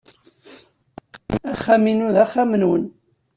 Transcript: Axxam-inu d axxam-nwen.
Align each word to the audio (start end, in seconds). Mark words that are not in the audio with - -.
Axxam-inu 1.53 2.09
d 2.15 2.17
axxam-nwen. 2.23 2.83